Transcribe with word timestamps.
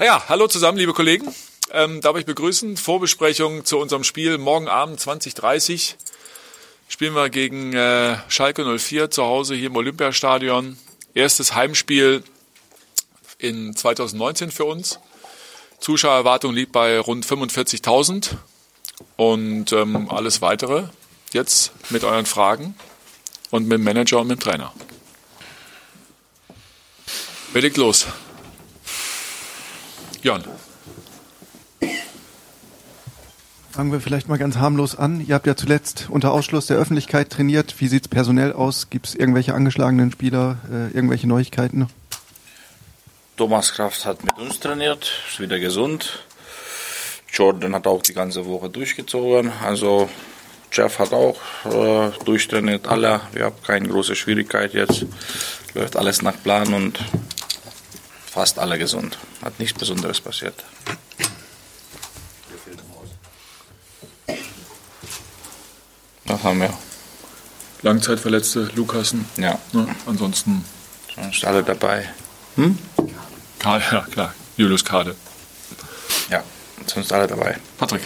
Ja, 0.00 0.22
hallo 0.28 0.46
zusammen, 0.46 0.78
liebe 0.78 0.92
Kollegen. 0.92 1.34
Ähm, 1.72 2.00
darf 2.00 2.16
ich 2.16 2.24
begrüßen. 2.24 2.76
Vorbesprechung 2.76 3.64
zu 3.64 3.78
unserem 3.78 4.04
Spiel 4.04 4.38
morgen 4.38 4.68
Abend 4.68 5.00
2030. 5.00 5.96
Spielen 6.86 7.16
wir 7.16 7.30
gegen 7.30 7.72
äh, 7.72 8.16
Schalke 8.28 8.78
04 8.78 9.10
zu 9.10 9.24
Hause 9.24 9.56
hier 9.56 9.66
im 9.66 9.74
Olympiastadion. 9.74 10.78
Erstes 11.14 11.56
Heimspiel 11.56 12.22
in 13.38 13.74
2019 13.74 14.52
für 14.52 14.66
uns. 14.66 15.00
Zuschauererwartung 15.80 16.54
liegt 16.54 16.70
bei 16.70 17.00
rund 17.00 17.26
45.000 17.26 18.36
und 19.16 19.72
ähm, 19.72 20.08
alles 20.10 20.40
weitere 20.40 20.84
jetzt 21.32 21.72
mit 21.90 22.04
euren 22.04 22.26
Fragen 22.26 22.76
und 23.50 23.66
mit 23.66 23.78
dem 23.78 23.82
Manager 23.82 24.20
und 24.20 24.28
mit 24.28 24.38
dem 24.38 24.44
Trainer. 24.44 24.72
Legt 27.52 27.76
los? 27.76 28.06
Jan. 30.22 30.44
Fangen 33.70 33.92
wir 33.92 34.00
vielleicht 34.00 34.28
mal 34.28 34.38
ganz 34.38 34.56
harmlos 34.56 34.96
an. 34.96 35.24
Ihr 35.24 35.36
habt 35.36 35.46
ja 35.46 35.54
zuletzt 35.54 36.06
unter 36.10 36.32
Ausschluss 36.32 36.66
der 36.66 36.78
Öffentlichkeit 36.78 37.30
trainiert. 37.30 37.76
Wie 37.78 37.86
sieht 37.86 38.02
es 38.02 38.08
personell 38.08 38.52
aus? 38.52 38.90
Gibt 38.90 39.06
es 39.06 39.14
irgendwelche 39.14 39.54
angeschlagenen 39.54 40.10
Spieler, 40.10 40.58
äh, 40.68 40.92
irgendwelche 40.94 41.28
Neuigkeiten? 41.28 41.86
Thomas 43.36 43.72
Kraft 43.72 44.04
hat 44.04 44.24
mit 44.24 44.36
uns 44.36 44.58
trainiert, 44.58 45.12
ist 45.30 45.38
wieder 45.38 45.60
gesund. 45.60 46.24
Jordan 47.32 47.72
hat 47.72 47.86
auch 47.86 48.02
die 48.02 48.14
ganze 48.14 48.46
Woche 48.46 48.68
durchgezogen. 48.68 49.52
Also 49.64 50.08
Jeff 50.72 50.98
hat 50.98 51.12
auch 51.12 51.36
äh, 51.64 52.10
durchtrainiert, 52.24 52.88
alle. 52.88 53.20
Wir 53.32 53.44
haben 53.44 53.62
keine 53.64 53.86
große 53.86 54.16
Schwierigkeit 54.16 54.74
jetzt. 54.74 55.06
Läuft 55.74 55.96
alles 55.96 56.22
nach 56.22 56.42
Plan 56.42 56.74
und 56.74 56.98
fast 58.38 58.60
alle 58.60 58.78
gesund. 58.78 59.18
Hat 59.42 59.58
nichts 59.58 59.76
Besonderes 59.76 60.20
passiert. 60.20 60.54
Das 66.24 66.44
haben 66.44 66.60
wir. 66.60 66.72
Langzeitverletzte, 67.82 68.70
Lukasen. 68.76 69.24
Ja. 69.38 69.58
Ne? 69.72 69.88
Ansonsten. 70.06 70.64
Sonst 71.16 71.44
alle 71.44 71.64
dabei. 71.64 72.08
Hm? 72.54 72.78
Kade, 73.58 73.82
ja 73.90 74.02
klar. 74.02 74.32
Julius 74.56 74.84
Kade. 74.84 75.16
Ja, 76.30 76.44
sonst 76.86 77.12
alle 77.12 77.26
dabei. 77.26 77.58
Patrick. 77.76 78.02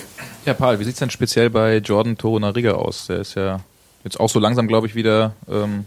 Ja, 0.46 0.54
Paul, 0.54 0.78
wie 0.78 0.84
sieht 0.84 0.94
es 0.94 0.98
denn 0.98 1.10
speziell 1.10 1.50
bei 1.50 1.76
Jordan 1.76 2.16
Torunariga 2.16 2.72
aus? 2.72 3.06
Der 3.08 3.18
ist 3.18 3.34
ja 3.34 3.60
jetzt 4.02 4.18
auch 4.18 4.30
so 4.30 4.38
langsam, 4.38 4.66
glaube 4.66 4.86
ich, 4.86 4.94
wieder 4.94 5.34
ähm, 5.46 5.84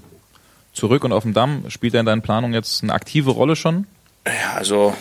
zurück 0.72 1.04
und 1.04 1.14
auf 1.14 1.24
dem 1.24 1.34
Damm. 1.34 1.68
Spielt 1.70 1.96
er 1.96 2.02
in 2.02 2.06
deinen 2.06 2.22
Planungen 2.22 2.54
jetzt 2.54 2.84
eine 2.84 2.94
aktive 2.94 3.32
Rolle 3.32 3.56
schon? 3.56 3.88
Ja, 4.28 4.54
also 4.56 4.96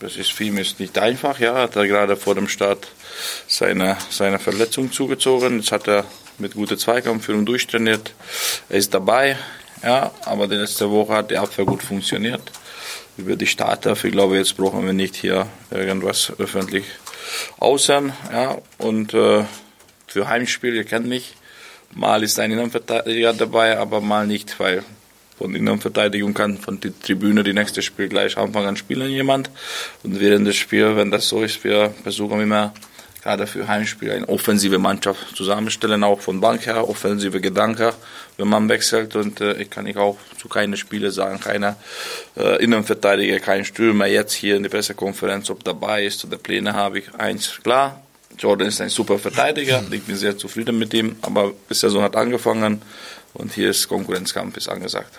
das 0.00 0.16
ist 0.16 0.32
für 0.32 0.44
ihn 0.44 0.58
ist 0.58 0.80
nicht 0.80 0.98
einfach. 0.98 1.38
Ja, 1.40 1.54
hat 1.54 1.76
er 1.76 1.86
gerade 1.86 2.16
vor 2.16 2.34
dem 2.34 2.48
Start 2.48 2.88
seine, 3.46 3.96
seine 4.10 4.38
Verletzung 4.38 4.92
zugezogen. 4.92 5.58
Jetzt 5.60 5.72
hat 5.72 5.88
er 5.88 6.04
mit 6.38 6.54
guter 6.54 6.76
Zweikampfführung 6.76 7.46
durchtrainiert. 7.46 8.12
Er 8.68 8.76
ist 8.76 8.92
dabei, 8.92 9.38
ja, 9.82 10.10
aber 10.24 10.46
die 10.46 10.56
letzte 10.56 10.90
Woche 10.90 11.14
hat 11.14 11.30
die 11.30 11.38
Abwehr 11.38 11.64
gut 11.64 11.82
funktioniert. 11.82 12.42
Über 13.16 13.36
die 13.36 13.46
Starter, 13.46 13.92
ich 13.92 14.12
glaube, 14.12 14.36
jetzt 14.36 14.56
brauchen 14.56 14.84
wir 14.84 14.92
nicht 14.92 15.14
hier 15.14 15.46
irgendwas 15.70 16.32
öffentlich 16.38 16.84
aussehen. 17.58 18.12
Ja, 18.32 18.58
und 18.78 19.14
äh, 19.14 19.44
für 20.06 20.28
Heimspiel, 20.28 20.74
ihr 20.74 20.84
kennt 20.84 21.06
mich, 21.06 21.34
mal 21.92 22.22
ist 22.22 22.38
ein 22.38 22.50
Innenverteidiger 22.50 23.32
dabei, 23.32 23.78
aber 23.78 24.00
mal 24.00 24.26
nicht, 24.26 24.58
weil 24.58 24.84
von 25.38 25.54
Innenverteidigung 25.54 26.34
kann 26.34 26.58
von 26.58 26.80
der 26.80 26.98
Tribüne 26.98 27.42
die 27.42 27.52
nächste 27.52 27.82
Spiel 27.82 28.08
gleich 28.08 28.36
Anfang 28.36 28.66
an 28.66 28.76
spielen 28.76 29.10
jemand. 29.10 29.50
Und 30.02 30.20
während 30.20 30.46
des 30.46 30.56
Spiels, 30.56 30.96
wenn 30.96 31.10
das 31.10 31.28
so 31.28 31.42
ist, 31.42 31.64
wir 31.64 31.92
versuchen 32.02 32.40
immer 32.40 32.72
gerade 33.24 33.46
für 33.46 33.66
Heimspiel 33.66 34.10
eine 34.12 34.28
offensive 34.28 34.78
Mannschaft 34.78 35.34
zusammenstellen, 35.34 36.04
auch 36.04 36.20
von 36.20 36.40
Bank 36.40 36.66
her, 36.66 36.86
offensive 36.86 37.40
Gedanken, 37.40 37.92
wenn 38.36 38.48
man 38.48 38.68
wechselt. 38.68 39.16
Und 39.16 39.40
äh, 39.40 39.54
ich 39.54 39.70
kann 39.70 39.86
ich 39.86 39.96
auch 39.96 40.18
zu 40.36 40.48
keinen 40.48 40.76
Spielen 40.76 41.10
sagen, 41.10 41.40
keiner 41.40 41.76
äh, 42.36 42.62
Innenverteidiger, 42.62 43.40
kein 43.40 43.64
Stürmer 43.64 44.06
jetzt 44.06 44.34
hier 44.34 44.56
in 44.56 44.62
der 44.62 44.70
Pressekonferenz, 44.70 45.48
ob 45.48 45.64
dabei 45.64 46.04
ist 46.04 46.22
oder 46.26 46.36
Pläne 46.36 46.74
habe 46.74 46.98
ich. 46.98 47.14
Eins 47.14 47.60
klar, 47.62 48.02
Jordan 48.38 48.68
ist 48.68 48.82
ein 48.82 48.90
super 48.90 49.18
Verteidiger, 49.18 49.82
ich 49.90 50.02
bin 50.02 50.16
sehr 50.16 50.36
zufrieden 50.36 50.78
mit 50.78 50.92
ihm, 50.92 51.16
aber 51.22 51.52
die 51.70 51.74
Saison 51.74 52.02
hat 52.02 52.16
angefangen 52.16 52.82
und 53.32 53.54
hier 53.54 53.70
ist 53.70 53.88
Konkurrenzkampf 53.88 54.58
ist 54.58 54.68
angesagt. 54.68 55.18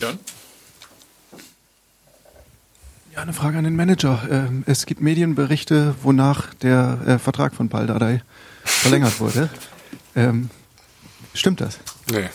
Jan? 0.00 0.18
Ja, 3.12 3.20
eine 3.20 3.34
Frage 3.34 3.58
an 3.58 3.64
den 3.64 3.76
Manager. 3.76 4.26
Ähm, 4.30 4.64
es 4.66 4.86
gibt 4.86 5.02
Medienberichte, 5.02 5.94
wonach 6.02 6.54
der 6.54 7.00
äh, 7.06 7.18
Vertrag 7.18 7.54
von 7.54 7.68
Paul 7.68 7.86
Dardai 7.86 8.22
verlängert 8.64 9.20
wurde. 9.20 9.50
Ähm, 10.16 10.48
stimmt 11.34 11.60
das? 11.60 11.78
Nee. 12.10 12.30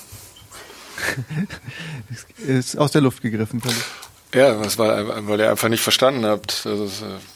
ist 2.46 2.78
aus 2.78 2.92
der 2.92 3.02
Luft 3.02 3.24
gegriffen, 3.24 3.62
völlig. 3.62 3.84
Ja, 4.36 4.54
das 4.56 4.78
war, 4.78 5.28
weil 5.28 5.40
ihr 5.40 5.50
einfach 5.50 5.70
nicht 5.70 5.82
verstanden 5.82 6.26
habt. 6.26 6.66
Also, 6.66 6.90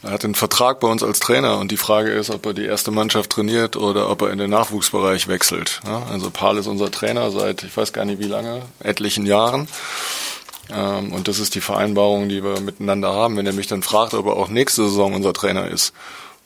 er 0.03 0.11
hat 0.11 0.25
einen 0.25 0.35
Vertrag 0.35 0.81
bei 0.81 0.87
uns 0.89 1.01
als 1.01 1.21
Trainer 1.21 1.57
und 1.57 1.71
die 1.71 1.77
Frage 1.77 2.11
ist, 2.11 2.29
ob 2.29 2.45
er 2.45 2.53
die 2.53 2.65
erste 2.65 2.91
Mannschaft 2.91 3.29
trainiert 3.29 3.77
oder 3.77 4.09
ob 4.09 4.21
er 4.21 4.31
in 4.31 4.37
den 4.37 4.49
Nachwuchsbereich 4.49 5.29
wechselt. 5.29 5.79
Also 6.11 6.29
Paul 6.29 6.57
ist 6.57 6.67
unser 6.67 6.91
Trainer 6.91 7.31
seit, 7.31 7.63
ich 7.63 7.75
weiß 7.75 7.93
gar 7.93 8.03
nicht 8.03 8.19
wie 8.19 8.25
lange, 8.25 8.63
etlichen 8.81 9.25
Jahren. 9.25 9.69
Ähm, 10.69 11.13
und 11.13 11.29
das 11.29 11.39
ist 11.39 11.55
die 11.55 11.61
Vereinbarung, 11.61 12.27
die 12.27 12.43
wir 12.43 12.59
miteinander 12.59 13.13
haben. 13.13 13.38
Wenn 13.38 13.45
er 13.45 13.53
mich 13.53 13.67
dann 13.67 13.81
fragt, 13.81 14.13
ob 14.13 14.25
er 14.25 14.33
auch 14.33 14.49
nächste 14.49 14.83
Saison 14.83 15.13
unser 15.13 15.31
Trainer 15.31 15.69
ist, 15.69 15.93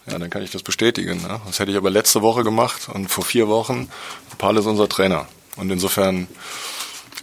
ja, 0.06 0.20
dann 0.20 0.30
kann 0.30 0.44
ich 0.44 0.52
das 0.52 0.62
bestätigen. 0.62 1.26
Das 1.48 1.58
hätte 1.58 1.72
ich 1.72 1.78
aber 1.78 1.90
letzte 1.90 2.22
Woche 2.22 2.44
gemacht 2.44 2.90
und 2.94 3.10
vor 3.10 3.26
vier 3.26 3.48
Wochen. 3.48 3.90
Paul 4.38 4.58
ist 4.58 4.68
unser 4.68 4.88
Trainer. 4.88 5.26
Und 5.56 5.72
insofern 5.72 6.28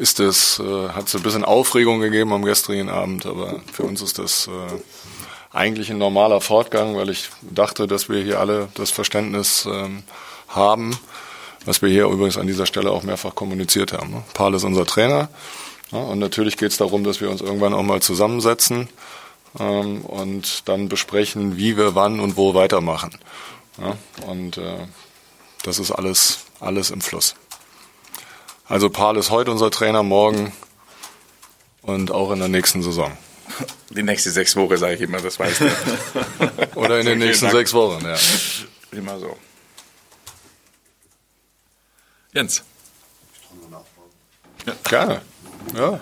ist 0.01 0.19
es, 0.19 0.59
äh, 0.59 0.89
hat 0.89 1.09
es 1.09 1.15
ein 1.15 1.23
bisschen 1.23 1.45
Aufregung 1.45 2.01
gegeben 2.01 2.33
am 2.33 2.43
gestrigen 2.43 2.89
Abend, 2.89 3.27
aber 3.27 3.61
für 3.71 3.83
uns 3.83 4.01
ist 4.01 4.19
das 4.19 4.49
äh, 4.49 5.57
eigentlich 5.57 5.91
ein 5.91 5.99
normaler 5.99 6.41
Fortgang, 6.41 6.97
weil 6.97 7.11
ich 7.11 7.29
dachte, 7.43 7.87
dass 7.87 8.09
wir 8.09 8.23
hier 8.23 8.41
alle 8.41 8.69
das 8.75 8.91
Verständnis 8.91 9.69
ähm, 9.71 10.03
haben, 10.49 10.99
was 11.67 11.83
wir 11.83 11.91
hier 11.91 12.07
übrigens 12.07 12.39
an 12.39 12.47
dieser 12.47 12.65
Stelle 12.65 12.93
auch 12.93 13.03
mehrfach 13.03 13.35
kommuniziert 13.35 13.93
haben. 13.93 14.11
Ne? 14.11 14.23
Paul 14.33 14.55
ist 14.55 14.65
unser 14.65 14.87
Trainer 14.87 15.29
ja, 15.93 15.99
und 15.99 16.19
natürlich 16.19 16.57
geht 16.57 16.71
es 16.71 16.79
darum, 16.79 17.05
dass 17.05 17.21
wir 17.21 17.31
uns 17.31 17.43
irgendwann 17.43 17.75
auch 17.75 17.83
mal 17.83 18.01
zusammensetzen 18.01 18.89
ähm, 19.59 20.01
und 20.01 20.67
dann 20.67 20.89
besprechen, 20.89 21.59
wie 21.59 21.77
wir 21.77 21.95
wann 21.95 22.21
und 22.21 22.39
wo 22.39 22.55
weitermachen. 22.55 23.19
Ja, 23.79 23.99
und 24.27 24.57
äh, 24.57 24.87
das 25.63 25.79
ist 25.79 25.91
alles, 25.91 26.39
alles 26.59 26.91
im 26.91 27.03
Fluss. 27.03 27.35
Also 28.71 28.89
Paul 28.89 29.17
ist 29.17 29.31
heute 29.31 29.51
unser 29.51 29.69
Trainer, 29.73 30.05
morgen 30.05 30.53
und 31.83 32.13
auch 32.13 32.31
in 32.31 32.39
der 32.39 32.47
nächsten 32.47 32.85
Saison. 32.85 33.11
Die 33.91 34.05
nächste 34.05 34.31
sechs 34.31 34.55
Wochen, 34.55 34.77
sage 34.77 34.95
ich 34.95 35.01
immer, 35.01 35.21
das 35.21 35.41
weißt 35.41 35.63
du. 35.63 35.71
Oder 36.77 37.01
in 37.01 37.07
den 37.07 37.19
nächsten 37.19 37.51
sechs 37.51 37.75
Wochen, 37.75 38.05
ja. 38.05 38.15
Immer 38.93 39.19
so. 39.19 39.37
Jens. 42.33 42.63
Ja. 44.65 44.75
Gerne. 44.85 45.23
Ja. 45.75 46.01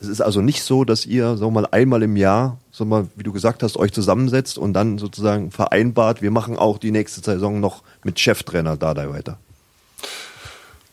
Es 0.00 0.06
ist 0.06 0.20
also 0.20 0.42
nicht 0.42 0.62
so, 0.62 0.84
dass 0.84 1.06
ihr, 1.06 1.36
sagen 1.36 1.54
wir 1.54 1.62
mal, 1.62 1.68
einmal 1.72 2.04
im 2.04 2.16
Jahr, 2.16 2.58
sagen 2.70 2.88
wir 2.90 3.00
mal, 3.00 3.08
wie 3.16 3.24
du 3.24 3.32
gesagt 3.32 3.64
hast, 3.64 3.76
euch 3.76 3.92
zusammensetzt 3.92 4.58
und 4.58 4.74
dann 4.74 4.98
sozusagen 4.98 5.50
vereinbart, 5.50 6.22
wir 6.22 6.30
machen 6.30 6.56
auch 6.56 6.78
die 6.78 6.92
nächste 6.92 7.20
Saison 7.20 7.58
noch 7.58 7.82
mit 8.04 8.20
Cheftrainer 8.20 8.76
Dardai 8.76 9.10
weiter. 9.10 9.38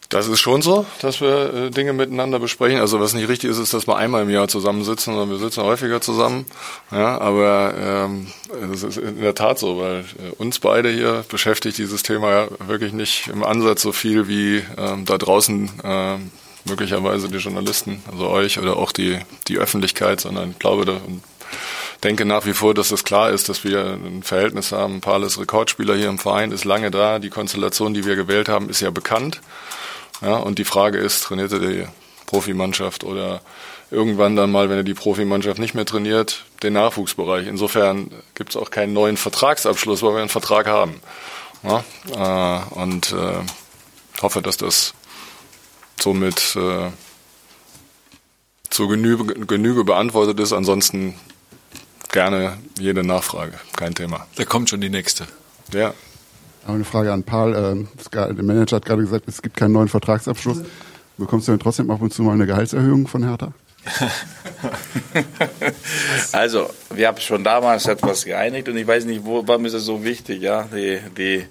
Das 0.09 0.27
ist 0.27 0.39
schon 0.39 0.63
so, 0.63 0.87
dass 1.01 1.21
wir 1.21 1.53
äh, 1.53 1.69
Dinge 1.69 1.93
miteinander 1.93 2.39
besprechen. 2.39 2.79
Also 2.79 2.99
was 2.99 3.13
nicht 3.13 3.29
richtig 3.29 3.51
ist, 3.51 3.59
ist, 3.59 3.75
dass 3.75 3.87
wir 3.87 3.95
einmal 3.95 4.23
im 4.23 4.31
Jahr 4.31 4.47
zusammensitzen, 4.47 5.13
sondern 5.13 5.29
wir 5.29 5.37
sitzen 5.37 5.63
häufiger 5.63 6.01
zusammen. 6.01 6.47
Ja, 6.91 7.19
aber 7.19 7.75
ähm, 7.77 8.27
das 8.71 8.81
ist 8.81 8.97
in 8.97 9.21
der 9.21 9.35
Tat 9.35 9.59
so, 9.59 9.79
weil 9.79 9.99
äh, 9.99 10.31
uns 10.39 10.57
beide 10.57 10.89
hier 10.89 11.23
beschäftigt 11.29 11.77
dieses 11.77 12.01
Thema 12.01 12.31
ja 12.31 12.47
wirklich 12.65 12.91
nicht 12.91 13.27
im 13.27 13.43
Ansatz 13.43 13.83
so 13.83 13.91
viel 13.91 14.27
wie 14.27 14.63
ähm, 14.77 15.05
da 15.05 15.19
draußen 15.19 15.69
äh, 15.83 16.17
möglicherweise 16.65 17.29
die 17.29 17.37
Journalisten, 17.37 18.01
also 18.11 18.29
euch 18.29 18.57
oder 18.57 18.77
auch 18.77 18.91
die 18.91 19.19
die 19.47 19.59
Öffentlichkeit, 19.59 20.21
sondern 20.21 20.51
ich 20.51 20.59
glaube 20.59 20.85
da, 20.85 20.93
und 20.93 21.21
denke 22.03 22.25
nach 22.25 22.47
wie 22.47 22.53
vor, 22.53 22.73
dass 22.73 22.91
es 22.91 23.03
klar 23.03 23.29
ist, 23.29 23.47
dass 23.49 23.63
wir 23.63 23.85
ein 23.85 24.23
Verhältnis 24.23 24.71
haben. 24.71 25.01
Paul 25.01 25.23
ist 25.23 25.39
Rekordspieler 25.39 25.95
hier 25.95 26.09
im 26.09 26.17
Verein, 26.17 26.51
ist 26.51 26.65
lange 26.65 26.91
da. 26.91 27.19
Die 27.19 27.29
Konstellation, 27.29 27.93
die 27.93 28.05
wir 28.05 28.15
gewählt 28.15 28.49
haben, 28.49 28.69
ist 28.69 28.81
ja 28.81 28.89
bekannt. 28.89 29.41
Ja, 30.21 30.37
und 30.37 30.59
die 30.59 30.65
Frage 30.65 30.97
ist, 30.97 31.23
trainiert 31.23 31.51
er 31.51 31.59
die 31.59 31.85
Profimannschaft 32.25 33.03
oder 33.03 33.41
irgendwann 33.91 34.35
dann 34.35 34.51
mal, 34.51 34.69
wenn 34.69 34.77
er 34.77 34.83
die 34.83 34.93
Profimannschaft 34.93 35.59
nicht 35.59 35.73
mehr 35.73 35.85
trainiert, 35.85 36.45
den 36.61 36.73
Nachwuchsbereich. 36.73 37.47
Insofern 37.47 38.11
gibt 38.35 38.51
es 38.51 38.55
auch 38.55 38.69
keinen 38.69 38.93
neuen 38.93 39.17
Vertragsabschluss, 39.17 40.03
weil 40.03 40.13
wir 40.13 40.19
einen 40.19 40.29
Vertrag 40.29 40.67
haben. 40.67 41.01
Ja, 41.63 41.83
äh, 42.11 42.79
und 42.79 43.11
äh, 43.11 43.41
hoffe, 44.21 44.41
dass 44.41 44.57
das 44.57 44.93
somit 45.99 46.55
äh, 46.55 46.91
zur 48.69 48.89
Genüge, 48.89 49.25
Genüge 49.45 49.83
beantwortet 49.83 50.39
ist. 50.39 50.53
Ansonsten 50.53 51.15
gerne 52.11 52.57
jede 52.77 53.03
Nachfrage, 53.03 53.59
kein 53.75 53.95
Thema. 53.95 54.27
Da 54.35 54.45
kommt 54.45 54.69
schon 54.69 54.81
die 54.81 54.89
nächste. 54.89 55.27
Ja. 55.73 55.93
Aber 56.65 56.75
eine 56.75 56.83
Frage 56.83 57.11
an 57.11 57.23
Paul. 57.23 57.55
Ähm, 57.55 57.87
der 58.13 58.43
Manager 58.43 58.77
hat 58.77 58.85
gerade 58.85 59.01
gesagt, 59.01 59.27
es 59.27 59.41
gibt 59.41 59.57
keinen 59.57 59.71
neuen 59.71 59.87
Vertragsabschluss. 59.87 60.61
Bekommst 61.17 61.47
du 61.47 61.51
denn 61.51 61.59
trotzdem 61.59 61.91
ab 61.91 62.01
und 62.01 62.13
zu 62.13 62.23
mal 62.23 62.33
eine 62.33 62.45
Gehaltserhöhung 62.45 63.07
von 63.07 63.23
Hertha? 63.23 63.53
also, 66.31 66.69
wir 66.93 67.07
haben 67.07 67.19
schon 67.19 67.43
damals 67.43 67.87
etwas 67.87 68.25
geeinigt 68.25 68.67
und 68.69 68.77
ich 68.77 68.87
weiß 68.87 69.05
nicht, 69.05 69.25
wo, 69.25 69.47
warum 69.47 69.65
ist 69.65 69.73
es 69.73 69.85
so 69.85 70.03
wichtig, 70.03 70.41
ja. 70.41 70.67
Die, 70.73 70.99
die, 71.17 71.45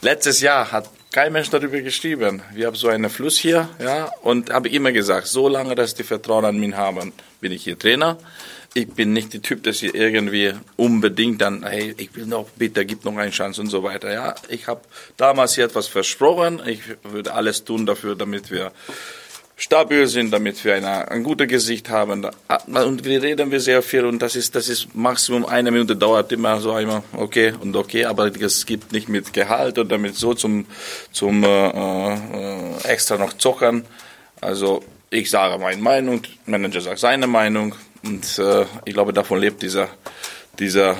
letztes 0.00 0.40
Jahr 0.40 0.72
hat 0.72 0.88
kein 1.12 1.32
Mensch 1.32 1.50
darüber 1.50 1.80
geschrieben. 1.80 2.42
Wir 2.52 2.66
haben 2.66 2.76
so 2.76 2.88
einen 2.88 3.08
Fluss 3.08 3.38
hier, 3.38 3.68
ja, 3.82 4.10
und 4.22 4.50
habe 4.50 4.68
immer 4.68 4.92
gesagt, 4.92 5.26
so 5.26 5.48
lange, 5.48 5.74
dass 5.74 5.94
die 5.94 6.02
Vertrauen 6.02 6.44
an 6.44 6.58
mich 6.58 6.74
haben, 6.74 7.12
bin 7.40 7.52
ich 7.52 7.64
hier 7.64 7.78
Trainer. 7.78 8.18
Ich 8.76 8.88
bin 8.88 9.14
nicht 9.14 9.32
der 9.32 9.40
Typ, 9.40 9.62
dass 9.62 9.82
ich 9.82 9.94
irgendwie 9.94 10.52
unbedingt 10.76 11.40
dann, 11.40 11.64
hey, 11.64 11.94
ich 11.96 12.14
will 12.14 12.26
noch, 12.26 12.46
bitte, 12.56 12.84
gib 12.84 13.06
noch 13.06 13.16
eine 13.16 13.30
Chance 13.30 13.62
und 13.62 13.68
so 13.68 13.82
weiter. 13.82 14.12
Ja, 14.12 14.34
ich 14.50 14.66
habe 14.66 14.82
damals 15.16 15.54
hier 15.54 15.64
etwas 15.64 15.86
versprochen. 15.86 16.60
Ich 16.66 16.80
würde 17.02 17.32
alles 17.32 17.64
tun 17.64 17.86
dafür, 17.86 18.16
damit 18.16 18.50
wir 18.50 18.72
stabil 19.56 20.06
sind, 20.06 20.30
damit 20.30 20.62
wir 20.62 20.74
eine, 20.74 21.10
ein 21.10 21.22
gutes 21.22 21.48
Gesicht 21.48 21.88
haben. 21.88 22.26
Und 22.66 23.04
wir 23.06 23.22
reden 23.22 23.50
wir 23.50 23.60
sehr 23.60 23.80
viel 23.80 24.04
und 24.04 24.20
das 24.20 24.36
ist, 24.36 24.54
das 24.54 24.68
ist 24.68 24.94
Maximum 24.94 25.46
eine 25.46 25.70
Minute 25.70 25.96
dauert 25.96 26.30
immer 26.32 26.60
so 26.60 26.72
einmal 26.72 27.02
okay 27.14 27.54
und 27.58 27.74
okay, 27.74 28.04
aber 28.04 28.26
es 28.26 28.66
gibt 28.66 28.92
nicht 28.92 29.08
mit 29.08 29.32
Gehalt 29.32 29.78
oder 29.78 29.96
mit 29.96 30.16
so 30.16 30.34
zum, 30.34 30.66
zum 31.12 31.42
äh, 31.44 31.68
äh, 31.68 32.74
extra 32.84 33.16
noch 33.16 33.32
zockern. 33.32 33.86
Also 34.42 34.84
ich 35.08 35.30
sage 35.30 35.58
meine 35.58 35.80
Meinung, 35.80 36.20
Manager 36.44 36.82
sagt 36.82 36.98
seine 36.98 37.26
Meinung 37.26 37.74
und 38.06 38.38
äh, 38.38 38.64
ich 38.84 38.94
glaube, 38.94 39.12
davon 39.12 39.40
lebt 39.40 39.62
dieser, 39.62 39.88
dieser 40.58 40.96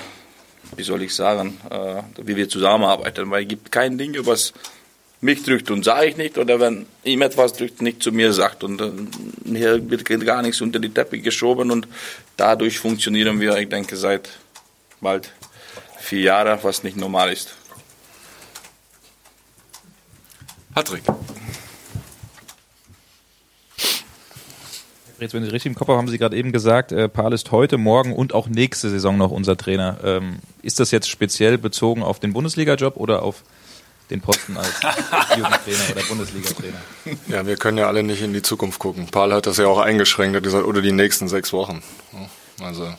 wie 0.75 0.83
soll 0.83 1.03
ich 1.03 1.15
sagen, 1.15 1.61
äh, 1.71 2.03
wie 2.25 2.37
wir 2.37 2.49
zusammenarbeiten, 2.49 3.31
weil 3.31 3.45
es 3.45 3.49
gibt 3.49 3.71
kein 3.71 3.97
Ding, 3.97 4.17
was 4.27 4.53
mich 5.21 5.43
drückt 5.45 5.71
und 5.71 5.85
sage 5.85 6.07
ich 6.07 6.17
nicht, 6.17 6.37
oder 6.37 6.61
wenn 6.61 6.87
ihm 7.05 7.23
etwas 7.23 7.53
drückt, 7.53 7.81
nicht 7.81 8.03
zu 8.03 8.13
mir 8.13 8.33
sagt. 8.33 8.65
Und 8.65 8.81
äh, 8.81 8.91
hier 9.45 9.89
wird 9.89 10.05
gar 10.25 10.43
nichts 10.43 10.61
unter 10.61 10.79
die 10.79 10.91
Teppich 10.91 11.23
geschoben 11.23 11.71
und 11.71 11.87
dadurch 12.37 12.79
funktionieren 12.79 13.41
wir, 13.41 13.57
ich 13.57 13.69
denke, 13.69 13.97
seit 13.97 14.29
bald 15.01 15.33
vier 15.99 16.21
Jahren, 16.21 16.59
was 16.63 16.83
nicht 16.83 16.97
normal 16.97 17.33
ist. 17.33 17.55
Patrick. 20.75 21.05
Jetzt, 25.19 25.33
wenn 25.33 25.43
Sie 25.45 25.51
richtig 25.51 25.71
im 25.71 25.75
Kopf 25.75 25.89
haben, 25.89 25.97
haben 25.97 26.09
Sie 26.09 26.19
gerade 26.19 26.37
eben 26.37 26.53
gesagt, 26.53 26.93
äh, 26.93 27.09
Paul 27.09 27.33
ist 27.33 27.51
heute, 27.51 27.79
morgen 27.79 28.15
und 28.15 28.35
auch 28.35 28.49
nächste 28.49 28.91
Saison 28.91 29.17
noch 29.17 29.31
unser 29.31 29.57
Trainer. 29.57 29.99
Ähm, 30.05 30.41
ist 30.63 30.79
das 30.79 30.91
jetzt 30.91 31.09
speziell 31.09 31.57
bezogen 31.57 32.03
auf 32.03 32.21
den 32.21 32.35
Bundesliga-Job 32.35 32.97
oder 32.97 33.23
auf 33.23 33.43
den 34.11 34.21
Posten 34.21 34.59
als 34.59 34.73
Jugendtrainer 35.37 35.91
oder 35.93 36.03
Bundesliga-Trainer? 36.03 36.79
Ja, 37.29 37.47
wir 37.47 37.57
können 37.57 37.79
ja 37.79 37.87
alle 37.87 38.03
nicht 38.03 38.21
in 38.21 38.35
die 38.35 38.43
Zukunft 38.43 38.79
gucken. 38.79 39.07
Paul 39.11 39.33
hat 39.33 39.47
das 39.47 39.57
ja 39.57 39.67
auch 39.67 39.79
eingeschränkt, 39.79 40.37
hat 40.37 40.43
gesagt, 40.43 40.67
oder 40.67 40.83
die 40.83 40.93
nächsten 40.93 41.29
sechs 41.29 41.53
Wochen. 41.53 41.83
Also 42.61 42.93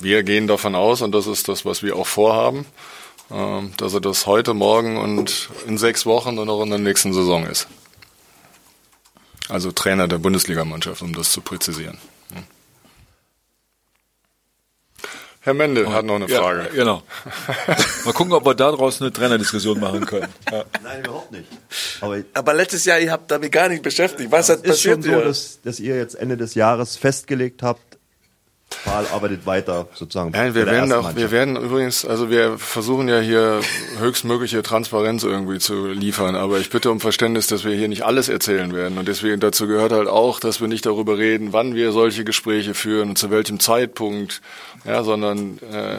wir 0.00 0.22
gehen 0.22 0.46
davon 0.46 0.74
aus, 0.74 1.00
und 1.00 1.12
das 1.12 1.26
ist 1.26 1.48
das, 1.48 1.64
was 1.64 1.82
wir 1.82 1.96
auch 1.96 2.06
vorhaben, 2.06 2.66
ähm, 3.30 3.72
dass 3.78 3.94
er 3.94 4.00
das 4.00 4.26
heute, 4.26 4.52
morgen 4.52 4.98
und 4.98 5.48
in 5.66 5.78
sechs 5.78 6.04
Wochen 6.04 6.38
und 6.38 6.50
auch 6.50 6.62
in 6.62 6.70
der 6.70 6.78
nächsten 6.78 7.14
Saison 7.14 7.46
ist. 7.46 7.68
Also 9.48 9.72
Trainer 9.72 10.08
der 10.08 10.18
Bundesligamannschaft, 10.18 11.02
um 11.02 11.14
das 11.14 11.32
zu 11.32 11.40
präzisieren. 11.40 11.98
Herr 15.44 15.52
Mendel 15.52 15.92
hat 15.92 16.06
noch 16.06 16.14
eine 16.14 16.26
Frage. 16.26 16.62
Ja, 16.62 16.68
genau. 16.74 17.02
Mal 18.06 18.14
gucken, 18.14 18.32
ob 18.32 18.46
wir 18.46 18.54
daraus 18.54 19.02
eine 19.02 19.12
Trainerdiskussion 19.12 19.78
machen 19.78 20.06
können. 20.06 20.32
Ja. 20.50 20.64
Nein, 20.82 21.04
überhaupt 21.04 21.32
nicht. 21.32 21.46
Aber, 22.00 22.22
Aber 22.32 22.54
letztes 22.54 22.84
Jahr, 22.84 22.98
ihr 22.98 23.10
habt 23.10 23.30
damit 23.30 23.52
gar 23.52 23.68
nicht 23.68 23.82
beschäftigt. 23.82 24.30
Was 24.30 24.48
hat 24.48 24.60
es 24.62 24.76
ist 24.76 24.82
schon 24.82 25.00
passiert 25.00 25.20
so, 25.20 25.24
dass, 25.24 25.58
dass 25.62 25.80
ihr 25.80 25.96
jetzt 25.96 26.14
Ende 26.14 26.36
des 26.36 26.54
Jahres 26.54 26.96
festgelegt 26.96 27.62
habt, 27.62 27.93
Paul 28.84 29.06
arbeitet 29.06 29.46
weiter 29.46 29.86
sozusagen. 29.94 30.30
Nein, 30.30 30.54
wir 30.54 30.66
werden 30.66 30.92
auch, 30.92 31.14
wir 31.14 31.30
werden 31.30 31.56
übrigens, 31.56 32.04
also 32.04 32.30
wir 32.30 32.58
versuchen 32.58 33.08
ja 33.08 33.20
hier 33.20 33.60
höchstmögliche 33.98 34.62
Transparenz 34.62 35.22
irgendwie 35.22 35.58
zu 35.58 35.86
liefern, 35.86 36.36
aber 36.36 36.58
ich 36.58 36.70
bitte 36.70 36.90
um 36.90 37.00
Verständnis, 37.00 37.46
dass 37.46 37.64
wir 37.64 37.74
hier 37.74 37.88
nicht 37.88 38.04
alles 38.04 38.28
erzählen 38.28 38.74
werden 38.74 38.98
und 38.98 39.08
deswegen 39.08 39.40
dazu 39.40 39.66
gehört 39.66 39.92
halt 39.92 40.08
auch, 40.08 40.40
dass 40.40 40.60
wir 40.60 40.68
nicht 40.68 40.86
darüber 40.86 41.18
reden, 41.18 41.52
wann 41.52 41.74
wir 41.74 41.92
solche 41.92 42.24
Gespräche 42.24 42.74
führen 42.74 43.10
und 43.10 43.18
zu 43.18 43.30
welchem 43.30 43.60
Zeitpunkt, 43.60 44.40
ja, 44.84 45.02
sondern 45.02 45.58
äh, 45.58 45.98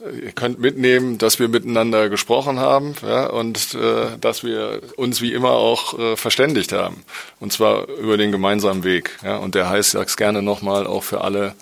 ihr 0.00 0.32
könnt 0.32 0.58
mitnehmen, 0.60 1.18
dass 1.18 1.38
wir 1.38 1.48
miteinander 1.48 2.08
gesprochen 2.08 2.58
haben 2.58 2.94
ja, 3.02 3.26
und 3.26 3.74
äh, 3.74 4.16
dass 4.20 4.44
wir 4.44 4.80
uns 4.96 5.20
wie 5.20 5.32
immer 5.32 5.50
auch 5.52 5.98
äh, 5.98 6.16
verständigt 6.16 6.72
haben. 6.72 7.04
Und 7.40 7.52
zwar 7.52 7.88
über 7.88 8.16
den 8.16 8.30
gemeinsamen 8.32 8.84
Weg. 8.84 9.18
Ja. 9.22 9.36
Und 9.36 9.54
der 9.54 9.68
heißt, 9.68 9.90
sag's 9.92 10.16
gerne 10.16 10.42
nochmal, 10.42 10.86
auch 10.86 11.02
für 11.02 11.22
alle, 11.22 11.54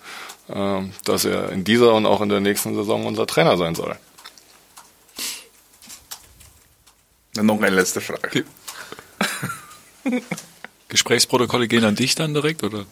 ähm, 0.52 0.92
dass 1.04 1.24
er 1.24 1.50
in 1.50 1.64
dieser 1.64 1.94
und 1.94 2.06
auch 2.06 2.20
in 2.20 2.28
der 2.28 2.40
nächsten 2.40 2.74
Saison 2.74 3.06
unser 3.06 3.26
Trainer 3.26 3.56
sein 3.56 3.74
soll. 3.74 3.96
Noch 7.36 7.60
eine 7.60 7.74
letzte 7.76 8.00
Frage. 8.00 8.44
Gesprächsprotokolle 10.88 11.68
gehen 11.68 11.84
an 11.84 11.96
dich 11.96 12.14
dann 12.14 12.32
direkt, 12.32 12.62
oder? 12.62 12.86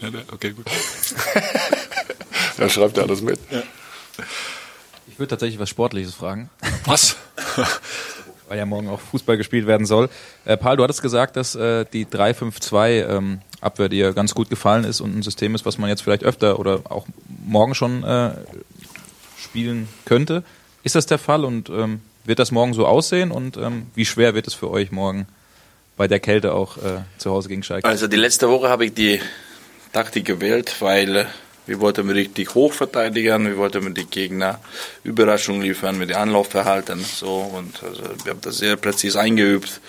Ja, 0.00 0.10
der- 0.10 0.24
okay, 0.32 0.52
gut. 0.52 0.66
Da 2.56 2.68
schreibt 2.68 2.96
er 2.96 3.04
alles 3.04 3.20
mit. 3.20 3.38
Ich 5.18 5.20
würde 5.20 5.30
tatsächlich 5.30 5.58
was 5.58 5.68
Sportliches 5.68 6.14
fragen, 6.14 6.48
Was? 6.84 7.16
weil 8.48 8.56
ja 8.56 8.64
morgen 8.64 8.88
auch 8.88 9.00
Fußball 9.00 9.36
gespielt 9.36 9.66
werden 9.66 9.84
soll. 9.84 10.10
Äh, 10.44 10.56
Paul, 10.56 10.76
du 10.76 10.84
hattest 10.84 11.02
gesagt, 11.02 11.34
dass 11.34 11.56
äh, 11.56 11.86
die 11.92 12.06
3-5-2 12.06 13.16
ähm, 13.16 13.40
Abwehr 13.60 13.88
dir 13.88 14.12
ganz 14.12 14.32
gut 14.32 14.48
gefallen 14.48 14.84
ist 14.84 15.00
und 15.00 15.18
ein 15.18 15.24
System 15.24 15.56
ist, 15.56 15.66
was 15.66 15.76
man 15.76 15.90
jetzt 15.90 16.02
vielleicht 16.02 16.22
öfter 16.22 16.60
oder 16.60 16.82
auch 16.88 17.08
morgen 17.44 17.74
schon 17.74 18.04
äh, 18.04 18.30
spielen 19.36 19.88
könnte. 20.04 20.44
Ist 20.84 20.94
das 20.94 21.06
der 21.06 21.18
Fall 21.18 21.44
und 21.44 21.68
ähm, 21.68 22.00
wird 22.24 22.38
das 22.38 22.52
morgen 22.52 22.72
so 22.72 22.86
aussehen 22.86 23.32
und 23.32 23.56
ähm, 23.56 23.88
wie 23.96 24.04
schwer 24.04 24.36
wird 24.36 24.46
es 24.46 24.54
für 24.54 24.70
euch 24.70 24.92
morgen 24.92 25.26
bei 25.96 26.06
der 26.06 26.20
Kälte 26.20 26.52
auch 26.52 26.76
äh, 26.76 27.00
zu 27.16 27.32
Hause 27.32 27.48
gegen 27.48 27.64
Schalke? 27.64 27.88
Also 27.88 28.06
die 28.06 28.14
letzte 28.14 28.48
Woche 28.48 28.68
habe 28.68 28.84
ich 28.84 28.94
die 28.94 29.20
Taktik 29.92 30.26
gewählt, 30.26 30.76
weil 30.78 31.26
wir 31.68 31.80
wollten 31.80 32.08
richtig 32.08 32.54
hoch 32.54 32.72
verteidigen, 32.72 33.46
wir 33.46 33.58
wollten 33.58 33.84
mit 33.84 33.96
den 33.96 34.08
Gegner 34.08 34.58
Überraschung 35.04 35.60
liefern, 35.60 35.98
mit 35.98 36.10
dem 36.10 36.16
Anlaufverhalten 36.16 37.04
so 37.04 37.36
und 37.40 37.82
also 37.82 38.02
wir 38.24 38.32
haben 38.32 38.40
das 38.40 38.58
sehr 38.58 38.76
präzise 38.76 39.20
eingeübt. 39.20 39.80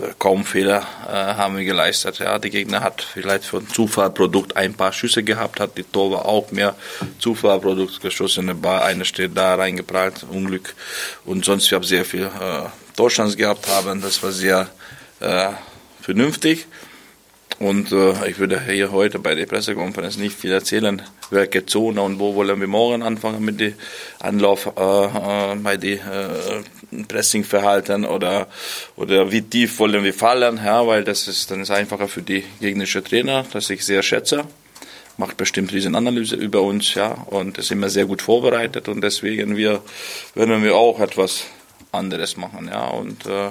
Äh, 0.00 0.12
Kaum 0.18 0.44
Fehler 0.44 0.86
äh, 1.08 1.12
haben 1.12 1.56
wir 1.56 1.64
geleistet. 1.64 2.20
Ja, 2.20 2.38
der 2.38 2.50
Gegner 2.50 2.82
hat 2.82 3.02
vielleicht 3.02 3.44
von 3.44 3.68
Zufallprodukt 3.68 4.56
ein 4.56 4.74
paar 4.74 4.92
Schüsse 4.92 5.24
gehabt, 5.24 5.58
hat 5.58 5.76
die 5.76 5.82
Torwart 5.82 6.24
auch 6.24 6.52
mehr 6.52 6.76
Zufallprodukt 7.18 8.00
geschossen. 8.00 8.46
Der 8.46 8.54
Ball, 8.54 8.82
eine 8.82 9.04
steht 9.04 9.36
da 9.36 9.56
reingeprallt, 9.56 10.24
Unglück. 10.30 10.74
Und 11.24 11.44
sonst 11.44 11.70
wir 11.70 11.76
haben 11.76 11.84
sehr 11.84 12.04
viel 12.04 12.24
äh, 12.24 12.68
Torchance 12.96 13.36
gehabt 13.36 13.66
haben. 13.66 14.00
Das 14.00 14.22
war 14.22 14.30
sehr 14.30 14.68
äh, 15.20 15.48
vernünftig. 16.00 16.66
Und 17.58 17.90
äh, 17.90 18.28
ich 18.30 18.38
würde 18.38 18.60
hier 18.64 18.92
heute 18.92 19.18
bei 19.18 19.34
der 19.34 19.46
Pressekonferenz 19.46 20.16
nicht 20.16 20.38
viel 20.38 20.52
erzählen, 20.52 21.02
welche 21.30 21.66
Zone 21.66 22.00
und 22.02 22.20
wo 22.20 22.36
wollen 22.36 22.60
wir 22.60 22.68
morgen 22.68 23.02
anfangen 23.02 23.44
mit 23.44 23.58
dem 23.58 23.74
Anlauf 24.20 24.66
äh, 24.66 24.70
äh, 24.80 25.56
bei 25.56 25.76
dem 25.76 25.98
äh, 25.98 27.02
Pressingverhalten 27.08 28.04
oder, 28.04 28.46
oder 28.94 29.32
wie 29.32 29.42
tief 29.42 29.80
wollen 29.80 30.04
wir 30.04 30.14
fallen, 30.14 30.60
ja, 30.64 30.86
weil 30.86 31.02
das 31.02 31.26
ist 31.26 31.50
dann 31.50 31.62
ist 31.62 31.72
einfacher 31.72 32.06
für 32.06 32.22
die 32.22 32.44
gegnerische 32.60 33.02
Trainer, 33.02 33.44
das 33.52 33.70
ich 33.70 33.84
sehr 33.84 34.04
schätze. 34.04 34.44
Macht 35.16 35.36
bestimmt 35.36 35.72
riesen 35.72 35.96
Analyse 35.96 36.36
über 36.36 36.62
uns, 36.62 36.94
ja, 36.94 37.10
und 37.10 37.58
ist 37.58 37.72
immer 37.72 37.88
sehr 37.88 38.06
gut 38.06 38.22
vorbereitet. 38.22 38.86
Und 38.86 39.00
deswegen 39.00 39.56
wir, 39.56 39.82
werden 40.36 40.62
wir 40.62 40.76
auch 40.76 41.00
etwas 41.00 41.46
anderes 41.90 42.36
machen, 42.36 42.68
ja, 42.72 42.86
und 42.86 43.26
äh, 43.26 43.50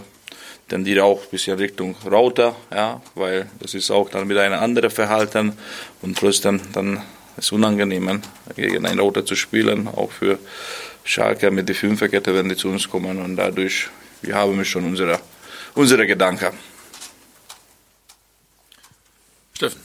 tendiere 0.68 1.04
auch 1.04 1.22
ein 1.22 1.30
bisschen 1.32 1.58
Richtung 1.58 1.96
Router, 2.06 2.56
ja, 2.72 3.02
weil 3.16 3.50
das 3.60 3.74
ist 3.74 3.92
auch 3.92 4.10
dann 4.10 4.30
wieder 4.30 4.44
ein 4.44 4.54
anderes 4.54 4.94
Verhalten 4.94 5.54
und 6.02 6.18
trotzdem 6.18 6.60
dann 6.74 6.98
ist 7.38 7.46
es 7.46 7.52
unangenehm, 7.52 8.22
gegen 8.56 8.86
einen 8.86 9.00
Router 9.00 9.26
zu 9.26 9.36
spielen, 9.36 9.88
auch 9.88 10.12
für 10.12 10.40
Schalke 11.04 11.52
mit 11.52 11.70
der 11.70 11.76
Fünferkette, 11.76 12.34
wenn 12.34 12.50
die 12.50 12.56
zu 12.56 12.70
uns 12.70 12.90
kommen 12.90 13.22
und 13.22 13.36
dadurch, 13.36 13.90
wir 14.22 14.36
haben 14.36 14.64
schon 14.66 14.86
unsere, 14.86 15.20
unsere 15.76 16.06
Gedanken. 16.06 16.54
Steffen. 19.54 19.82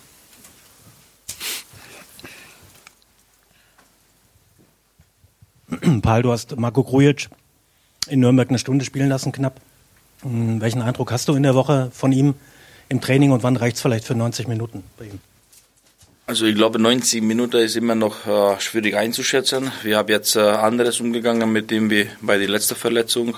Paul, 6.03 6.23
du 6.23 6.33
hast 6.33 6.57
Marco 6.57 6.83
Grujic 6.83 7.29
in 8.09 8.21
Nürnberg 8.21 8.49
eine 8.49 8.59
Stunde 8.59 8.85
spielen 8.85 9.09
lassen, 9.09 9.33
knapp. 9.33 9.61
Hm, 10.23 10.61
Welchen 10.61 10.83
Eindruck 10.83 11.13
hast 11.13 11.29
du 11.29 11.35
in 11.35 11.43
der 11.43 11.55
Woche 11.55 11.91
von 11.93 12.13
ihm 12.13 12.35
im 12.89 13.01
Training 13.01 13.33
und 13.33 13.43
wann 13.43 13.57
reicht 13.57 13.77
es 13.77 13.83
vielleicht 13.83 14.05
für 14.05 14.15
90 14.15 14.49
Minuten 14.49 14.85
bei 14.99 15.07
ihm? 15.07 15.21
Also 16.27 16.47
ich 16.47 16.55
glaube, 16.55 16.79
90 16.79 17.21
Minuten 17.23 17.57
ist 17.57 17.77
immer 17.77 17.97
noch 17.97 18.27
äh, 18.27 18.61
schwierig 18.61 18.97
einzuschätzen. 18.97 19.73
Wir 19.83 19.99
haben 19.99 20.09
jetzt 20.09 20.37
äh, 20.37 20.41
anderes 20.41 21.01
umgegangen 21.01 21.51
mit 21.51 21.71
dem 21.71 21.91
wie 21.91 22.09
bei 22.21 22.39
der 22.39 22.49
letzten 22.49 22.77
Verletzung. 22.77 23.37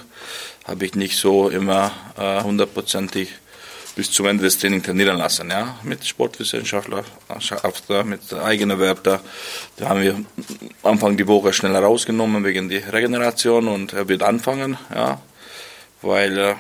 Habe 0.65 0.85
ich 0.85 0.95
nicht 0.95 1.17
so 1.17 1.49
immer 1.49 1.93
äh, 2.19 2.43
hundertprozentig 2.43 3.31
bis 3.97 4.11
zum 4.11 4.27
Ende 4.27 4.45
des 4.45 4.59
Trainings 4.59 4.85
trainieren 4.85 5.17
lassen. 5.17 5.51
Ja? 5.51 5.79
Mit 5.83 6.05
Sportwissenschaftler, 6.07 7.05
mit 8.05 8.35
eigenen 8.35 8.79
Wörtern. 8.79 9.21
Da 9.77 9.89
haben 9.89 10.03
wir 10.03 10.23
Anfang 10.83 11.17
die 11.17 11.27
Woche 11.27 11.53
schneller 11.53 11.81
rausgenommen 11.81 12.45
wegen 12.45 12.69
der 12.69 12.93
Regeneration 12.93 13.69
und 13.69 13.93
er 13.93 14.09
wird 14.09 14.23
anfangen. 14.23 14.77
Ja? 14.95 15.21
Weil 16.03 16.39
äh, 16.39 16.55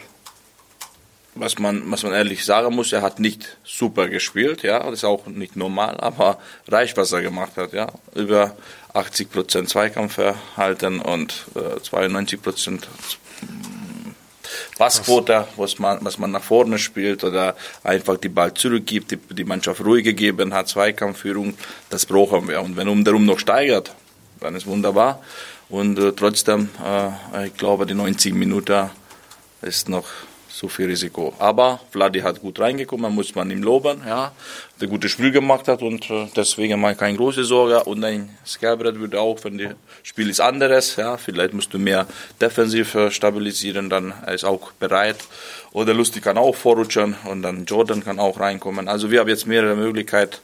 was 1.34 1.58
man, 1.58 1.82
was 1.90 2.02
man 2.02 2.12
ehrlich 2.12 2.44
sagen 2.44 2.74
muss, 2.74 2.92
er 2.92 3.02
hat 3.02 3.18
nicht 3.18 3.56
super 3.64 4.08
gespielt, 4.08 4.62
ja, 4.62 4.78
das 4.78 5.00
ist 5.00 5.04
auch 5.04 5.26
nicht 5.26 5.56
normal, 5.56 5.96
aber 5.98 6.38
reicht, 6.68 6.96
was 6.96 7.12
er 7.12 7.22
gemacht 7.22 7.56
hat, 7.56 7.72
ja. 7.72 7.88
Über 8.14 8.56
80 8.92 9.30
Prozent 9.30 9.68
Zweikampfverhalten 9.68 11.00
und 11.00 11.46
äh, 11.56 11.80
92 11.80 12.42
Prozent 12.42 12.88
Passquote, 14.78 15.46
was 15.56 15.78
man, 15.78 15.98
was 16.02 16.18
man 16.18 16.30
nach 16.30 16.42
vorne 16.42 16.78
spielt 16.78 17.24
oder 17.24 17.56
einfach 17.82 18.16
die 18.16 18.28
Ball 18.28 18.54
zurückgibt, 18.54 19.10
die, 19.10 19.16
die 19.16 19.44
Mannschaft 19.44 19.84
ruhig 19.84 20.04
gegeben 20.04 20.52
hat, 20.52 20.68
Zweikampfführung, 20.68 21.54
das 21.90 22.06
brauchen 22.06 22.48
wir. 22.48 22.60
Und 22.62 22.76
wenn 22.76 22.88
um 22.88 23.04
darum 23.04 23.24
noch 23.24 23.38
steigert, 23.38 23.94
dann 24.40 24.54
ist 24.54 24.66
wunderbar. 24.66 25.22
Und 25.68 25.98
äh, 25.98 26.12
trotzdem, 26.12 26.68
äh, 26.84 27.46
ich 27.46 27.56
glaube, 27.56 27.86
die 27.86 27.94
90 27.94 28.34
Minuten 28.34 28.90
ist 29.62 29.88
noch 29.88 30.04
so 30.54 30.68
viel 30.68 30.86
Risiko. 30.86 31.34
Aber 31.38 31.80
Vladi 31.90 32.20
hat 32.20 32.40
gut 32.40 32.60
reingekommen, 32.60 33.12
muss 33.12 33.34
man 33.34 33.50
ihm 33.50 33.62
loben, 33.62 34.02
ja, 34.06 34.32
der 34.80 34.86
gute 34.86 35.08
Spiel 35.08 35.32
gemacht 35.32 35.66
hat 35.66 35.82
und 35.82 36.08
äh, 36.10 36.28
deswegen 36.36 36.84
ich 36.88 36.98
keine 36.98 37.16
große 37.16 37.44
Sorge. 37.44 37.82
Und 37.84 38.04
ein 38.04 38.30
Skelbrett 38.46 39.00
würde 39.00 39.20
auch, 39.20 39.42
wenn 39.42 39.58
das 39.58 39.74
Spiel 40.04 40.30
ist 40.30 40.40
anderes, 40.40 40.94
ja, 40.94 41.16
vielleicht 41.16 41.54
musst 41.54 41.74
du 41.74 41.78
mehr 41.78 42.06
defensiv 42.40 42.94
äh, 42.94 43.10
stabilisieren, 43.10 43.90
dann 43.90 44.14
ist 44.32 44.44
auch 44.44 44.70
bereit. 44.72 45.16
Oder 45.72 45.92
Lustig 45.92 46.22
kann 46.22 46.38
auch 46.38 46.54
vorrutschen 46.54 47.16
und 47.24 47.42
dann 47.42 47.64
Jordan 47.64 48.04
kann 48.04 48.20
auch 48.20 48.38
reinkommen. 48.38 48.86
Also 48.86 49.10
wir 49.10 49.20
haben 49.20 49.28
jetzt 49.28 49.48
mehrere 49.48 49.74
Möglichkeiten 49.74 50.36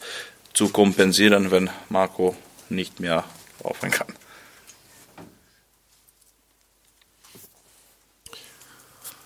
zu 0.55 0.71
kompensieren, 0.71 1.53
wenn 1.53 1.71
Marco 1.89 2.35
nicht 2.69 2.99
mehr 2.99 3.23
laufen 3.63 3.93
kann. 3.93 4.09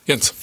Jens. 0.05 0.35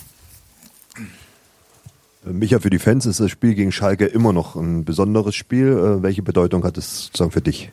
Micha, 2.33 2.59
für 2.59 2.69
die 2.69 2.79
Fans 2.79 3.05
ist 3.05 3.19
das 3.19 3.31
Spiel 3.31 3.55
gegen 3.55 3.71
Schalke 3.71 4.05
immer 4.05 4.33
noch 4.33 4.55
ein 4.55 4.85
besonderes 4.85 5.35
Spiel. 5.35 5.67
Äh, 5.67 6.03
welche 6.03 6.21
Bedeutung 6.21 6.63
hat 6.63 6.77
es 6.77 7.05
sozusagen 7.05 7.31
für 7.31 7.41
dich 7.41 7.71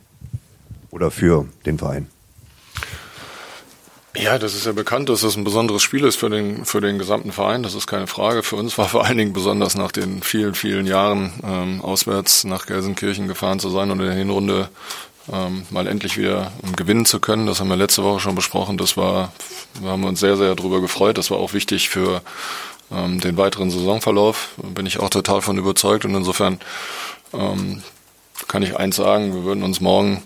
oder 0.90 1.10
für 1.10 1.46
den 1.66 1.78
Verein? 1.78 2.08
Ja, 4.16 4.36
das 4.38 4.54
ist 4.54 4.66
ja 4.66 4.72
bekannt, 4.72 5.08
dass 5.08 5.20
das 5.20 5.36
ein 5.36 5.44
besonderes 5.44 5.82
Spiel 5.82 6.02
ist 6.04 6.16
für 6.16 6.28
den, 6.28 6.64
für 6.64 6.80
den 6.80 6.98
gesamten 6.98 7.30
Verein. 7.30 7.62
Das 7.62 7.74
ist 7.74 7.86
keine 7.86 8.08
Frage. 8.08 8.42
Für 8.42 8.56
uns 8.56 8.76
war 8.76 8.88
vor 8.88 9.04
allen 9.04 9.18
Dingen 9.18 9.32
besonders 9.32 9.76
nach 9.76 9.92
den 9.92 10.22
vielen, 10.22 10.54
vielen 10.54 10.86
Jahren 10.86 11.32
ähm, 11.44 11.80
auswärts 11.82 12.42
nach 12.44 12.66
Gelsenkirchen 12.66 13.28
gefahren 13.28 13.60
zu 13.60 13.70
sein 13.70 13.90
und 13.90 14.00
in 14.00 14.06
der 14.06 14.14
Hinrunde 14.14 14.70
ähm, 15.32 15.66
mal 15.70 15.86
endlich 15.86 16.18
wieder 16.18 16.50
gewinnen 16.74 17.04
zu 17.04 17.20
können. 17.20 17.46
Das 17.46 17.60
haben 17.60 17.68
wir 17.68 17.76
letzte 17.76 18.02
Woche 18.02 18.18
schon 18.18 18.34
besprochen. 18.34 18.76
Das 18.76 18.96
war, 18.96 19.32
wir 19.80 19.90
haben 19.90 20.04
uns 20.04 20.18
sehr, 20.18 20.36
sehr 20.36 20.54
darüber 20.56 20.80
gefreut. 20.80 21.16
Das 21.16 21.30
war 21.30 21.38
auch 21.38 21.52
wichtig 21.52 21.88
für 21.88 22.22
ähm, 22.90 23.20
den 23.20 23.36
weiteren 23.36 23.70
Saisonverlauf 23.70 24.54
bin 24.56 24.86
ich 24.86 24.98
auch 24.98 25.10
total 25.10 25.42
von 25.42 25.58
überzeugt 25.58 26.04
und 26.04 26.14
insofern 26.14 26.58
ähm, 27.32 27.82
kann 28.46 28.62
ich 28.62 28.76
eins 28.76 28.96
sagen, 28.96 29.34
wir 29.34 29.44
würden 29.44 29.62
uns 29.62 29.80
morgen 29.80 30.22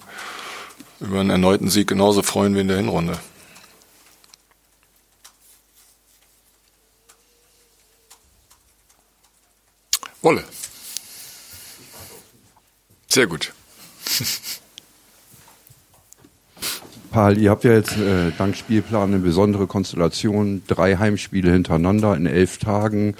über 1.01 1.21
einen 1.21 1.31
erneuten 1.31 1.69
Sieg 1.69 1.89
genauso 1.89 2.23
freuen 2.23 2.55
wie 2.55 2.61
in 2.61 2.69
der 2.69 2.77
Hinrunde. 2.77 3.19
Wolle. 10.21 10.45
Sehr 13.09 13.27
gut. 13.27 13.53
Paul, 17.13 17.37
ihr 17.37 17.51
habt 17.51 17.65
ja 17.65 17.73
jetzt 17.73 17.99
äh, 17.99 18.33
dank 18.39 18.57
Spielplan 18.57 19.13
eine 19.13 19.19
besondere 19.19 19.67
Konstellation, 19.67 20.63
drei 20.67 20.97
Heimspiele 20.97 21.53
hintereinander 21.53 22.17
in 22.17 22.25
elf 22.25 22.57
Tagen. 22.57 23.17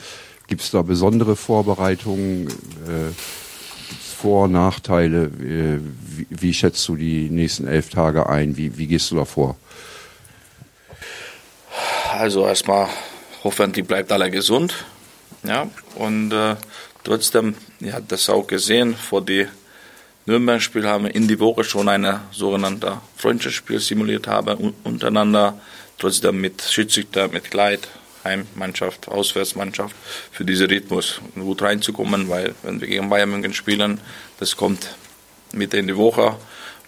Gibt 0.47 0.63
es 0.63 0.71
da 0.71 0.81
besondere 0.81 1.37
Vorbereitungen? 1.37 2.49
Äh, 2.49 3.13
Vor-, 4.19 4.49
Nachteile? 4.49 5.25
Äh, 5.25 5.81
wie, 6.07 6.27
wie, 6.31 6.55
schätzt 6.55 6.89
du 6.89 6.97
die 6.97 7.29
nächsten 7.29 7.67
elf 7.67 7.91
Tage 7.91 8.31
ein? 8.31 8.57
Wie, 8.57 8.79
wie 8.79 8.87
gehst 8.87 9.11
du 9.11 9.17
da 9.17 9.27
vor? 9.27 9.57
Also 12.19 12.47
erstmal 12.47 12.89
hoffentlich 13.45 13.87
bleibt 13.87 14.11
alle 14.11 14.31
gesund. 14.31 14.87
Ja, 15.43 15.69
und 15.97 16.33
äh, 16.33 16.57
trotzdem, 17.05 17.57
ihr 17.81 17.93
habt 17.93 18.11
das 18.11 18.31
auch 18.31 18.47
gesehen, 18.47 18.95
vor 18.95 19.23
die 19.23 19.47
Nürnberg-Spiel 20.27 20.87
haben 20.87 21.05
wir 21.05 21.15
in 21.15 21.27
die 21.27 21.41
Woche 21.41 21.65
schon 21.65 21.89
ein 21.89 22.21
sogenannte 22.31 23.01
Freundschaftsspiel 23.17 23.81
simuliert 23.81 24.29
haben 24.29 24.73
untereinander, 24.85 25.61
trotzdem 25.99 26.41
mit 26.41 26.63
Schiedsrichter, 26.63 27.27
mit 27.29 27.51
Kleid, 27.51 27.89
Heimmannschaft, 28.23 29.09
Auswärtsmannschaft, 29.09 29.97
für 30.31 30.45
diesen 30.45 30.69
Rhythmus 30.69 31.21
gut 31.35 31.63
reinzukommen, 31.63 32.29
weil 32.29 32.55
wenn 32.63 32.81
wir 32.81 32.87
gegen 32.87 33.11
Bayern 33.11 33.31
München 33.31 33.53
spielen, 33.53 34.01
das 34.39 34.57
kommt 34.57 34.95
Mitte 35.53 35.79
in 35.79 35.89
die 35.89 35.97
Woche 35.97 36.37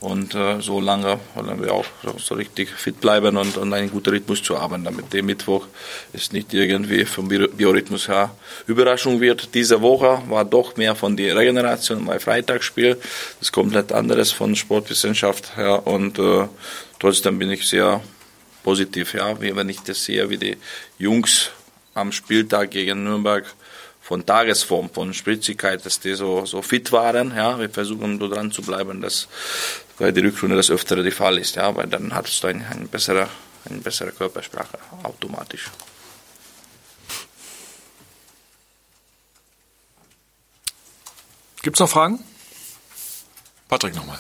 und 0.04 0.34
äh, 0.34 0.60
so 0.60 0.80
lange 0.80 1.18
wollen 1.34 1.62
wir 1.62 1.72
auch 1.72 1.86
so, 2.18 2.34
richtig 2.34 2.68
fit 2.68 3.00
bleiben 3.00 3.36
und, 3.36 3.56
und 3.56 3.72
einen 3.72 3.90
guten 3.90 4.10
Rhythmus 4.10 4.42
zu 4.42 4.60
haben, 4.60 4.84
damit 4.84 5.12
der 5.12 5.22
Mittwoch 5.22 5.66
ist 6.12 6.32
nicht 6.32 6.52
irgendwie 6.52 7.04
vom 7.06 7.28
Biorhythmus 7.28 8.08
her 8.08 8.30
Überraschung 8.66 9.20
wird. 9.20 9.54
Diese 9.54 9.80
Woche 9.80 10.22
war 10.28 10.44
doch 10.44 10.76
mehr 10.76 10.94
von 10.94 11.16
der 11.16 11.36
Regeneration 11.36 12.04
bei 12.04 12.18
Freitagsspiel. 12.18 12.96
Das 12.96 13.48
ist 13.48 13.52
komplett 13.52 13.92
anderes 13.92 14.30
von 14.30 14.54
Sportwissenschaft 14.54 15.56
her 15.56 15.86
und 15.86 16.18
äh, 16.18 16.48
trotzdem 17.00 17.38
bin 17.38 17.50
ich 17.50 17.66
sehr 17.66 18.02
positiv, 18.62 19.14
ja, 19.14 19.40
wenn 19.40 19.68
ich 19.68 19.80
das 19.80 20.04
sehe, 20.04 20.28
wie 20.28 20.38
die 20.38 20.56
Jungs 20.98 21.50
am 21.94 22.12
Spieltag 22.12 22.72
gegen 22.72 23.04
Nürnberg 23.04 23.46
von 24.04 24.26
Tagesform, 24.26 24.90
von 24.90 25.14
Spritzigkeit, 25.14 25.84
dass 25.86 25.98
die 25.98 26.12
so, 26.12 26.44
so 26.44 26.60
fit 26.60 26.92
waren. 26.92 27.34
Ja, 27.34 27.58
wir 27.58 27.70
versuchen 27.70 28.18
so 28.18 28.28
dran 28.28 28.52
zu 28.52 28.60
bleiben, 28.60 29.00
dass 29.00 29.28
bei 29.98 30.12
der 30.12 30.24
Rückrunde 30.24 30.56
das 30.56 30.70
öfter 30.70 31.02
der 31.02 31.10
Fall 31.10 31.38
ist, 31.38 31.56
ja, 31.56 31.74
weil 31.74 31.86
dann 31.86 32.14
hast 32.14 32.42
du 32.42 32.48
eine, 32.48 32.68
eine, 32.68 32.84
bessere, 32.84 33.28
eine 33.64 33.78
bessere 33.78 34.12
Körpersprache 34.12 34.78
automatisch. 35.04 35.70
Gibt 41.62 41.76
es 41.76 41.80
noch 41.80 41.88
Fragen? 41.88 42.18
Patrick 43.70 43.94
nochmal. 43.94 44.18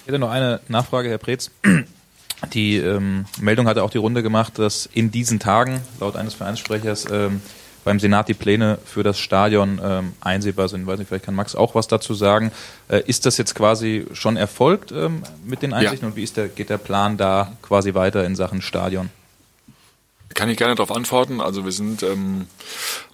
Ich 0.00 0.08
hätte 0.08 0.18
noch 0.18 0.30
eine 0.30 0.58
Nachfrage, 0.66 1.08
Herr 1.08 1.18
Preetz. 1.18 1.52
Die 2.52 2.78
ähm, 2.78 3.26
Meldung 3.40 3.68
hatte 3.68 3.82
auch 3.82 3.90
die 3.90 3.98
Runde 3.98 4.22
gemacht, 4.22 4.58
dass 4.58 4.86
in 4.92 5.10
diesen 5.10 5.38
Tagen, 5.40 5.80
laut 6.00 6.16
eines 6.16 6.34
Vereinssprechers, 6.34 7.06
ähm, 7.10 7.40
beim 7.86 8.00
Senat 8.00 8.26
die 8.28 8.34
Pläne 8.34 8.78
für 8.84 9.04
das 9.04 9.16
Stadion 9.16 9.80
ähm, 9.80 10.12
einsehbar 10.20 10.68
sind. 10.68 10.88
Weiß 10.88 10.98
nicht, 10.98 11.06
vielleicht 11.06 11.24
kann 11.24 11.36
Max 11.36 11.54
auch 11.54 11.76
was 11.76 11.86
dazu 11.86 12.14
sagen. 12.14 12.50
Äh, 12.88 13.02
ist 13.06 13.26
das 13.26 13.38
jetzt 13.38 13.54
quasi 13.54 14.06
schon 14.12 14.36
erfolgt 14.36 14.90
ähm, 14.90 15.22
mit 15.44 15.62
den 15.62 15.72
Einsichten 15.72 16.02
ja. 16.02 16.08
und 16.08 16.16
wie 16.16 16.24
ist 16.24 16.36
der, 16.36 16.48
geht 16.48 16.68
der 16.68 16.78
Plan 16.78 17.16
da 17.16 17.52
quasi 17.62 17.94
weiter 17.94 18.24
in 18.24 18.34
Sachen 18.34 18.60
Stadion? 18.60 19.08
Kann 20.34 20.48
ich 20.48 20.56
gerne 20.56 20.74
darauf 20.74 20.90
antworten. 20.90 21.40
Also 21.40 21.64
wir 21.64 21.70
sind 21.70 22.02
ähm, 22.02 22.48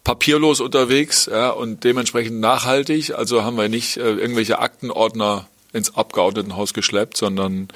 papierlos 0.04 0.62
unterwegs 0.62 1.28
ja, 1.30 1.50
und 1.50 1.84
dementsprechend 1.84 2.40
nachhaltig. 2.40 3.14
Also 3.14 3.44
haben 3.44 3.58
wir 3.58 3.68
nicht 3.68 3.98
äh, 3.98 4.00
irgendwelche 4.00 4.58
Aktenordner 4.58 5.48
ins 5.72 5.94
Abgeordnetenhaus 5.94 6.74
geschleppt, 6.74 7.16
sondern 7.16 7.68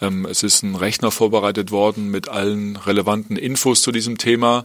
ähm, 0.00 0.26
es 0.26 0.42
ist 0.42 0.62
ein 0.62 0.74
Rechner 0.74 1.10
vorbereitet 1.10 1.70
worden 1.70 2.10
mit 2.10 2.28
allen 2.28 2.76
relevanten 2.76 3.36
Infos 3.36 3.82
zu 3.82 3.92
diesem 3.92 4.18
Thema, 4.18 4.64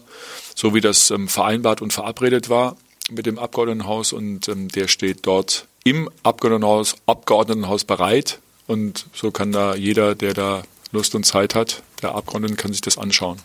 so 0.55 0.73
wie 0.73 0.81
das 0.81 1.11
ähm, 1.11 1.27
vereinbart 1.27 1.81
und 1.81 1.93
verabredet 1.93 2.49
war 2.49 2.75
mit 3.09 3.25
dem 3.25 3.37
Abgeordnetenhaus 3.37 4.13
und 4.13 4.47
ähm, 4.47 4.69
der 4.69 4.87
steht 4.87 5.25
dort 5.25 5.67
im 5.83 6.09
Abgeordnetenhaus, 6.23 6.95
Abgeordnetenhaus 7.05 7.83
bereit 7.83 8.39
und 8.67 9.07
so 9.13 9.31
kann 9.31 9.51
da 9.51 9.75
jeder, 9.75 10.15
der 10.15 10.33
da 10.33 10.63
Lust 10.91 11.15
und 11.15 11.25
Zeit 11.25 11.55
hat, 11.55 11.83
der 12.01 12.15
Abgeordnete 12.15 12.55
kann 12.55 12.71
sich 12.71 12.81
das 12.81 12.97
anschauen. 12.97 13.39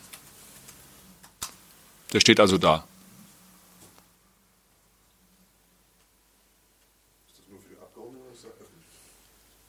Der 2.12 2.20
steht 2.20 2.40
also 2.40 2.58
da. 2.58 2.84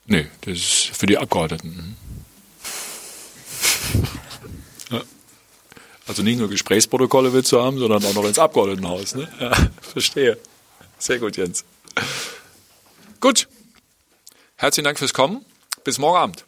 Nee, 0.09 0.25
das 0.41 0.53
ist 0.57 0.97
für 0.97 1.05
die 1.05 1.19
Abgeordneten. 1.19 1.95
Mhm. 3.93 4.05
Ja. 4.89 5.03
Also 6.07 6.23
nicht 6.23 6.39
nur 6.39 6.49
Gesprächsprotokolle 6.49 7.31
willst 7.31 7.51
du 7.51 7.61
haben, 7.61 7.77
sondern 7.77 8.03
auch 8.03 8.13
noch 8.15 8.25
ins 8.25 8.39
Abgeordnetenhaus. 8.39 9.13
Ne? 9.13 9.29
Ja, 9.39 9.51
verstehe. 9.81 10.39
Sehr 10.97 11.19
gut, 11.19 11.37
Jens. 11.37 11.63
Gut. 13.21 13.47
Herzlichen 14.55 14.85
Dank 14.85 14.97
fürs 14.97 15.13
Kommen. 15.13 15.45
Bis 15.83 15.99
morgen 15.99 16.17
Abend. 16.17 16.45